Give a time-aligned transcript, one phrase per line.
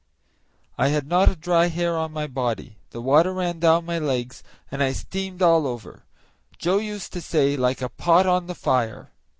[0.79, 4.41] I had not a dry hair on my body, the water ran down my legs,
[4.71, 6.05] and I steamed all over,
[6.57, 9.11] Joe used to say, like a pot on the fire.